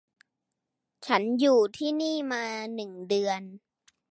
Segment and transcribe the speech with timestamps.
[1.07, 3.41] ฉันอยู่ที่นี่มาหนึ่งเดือน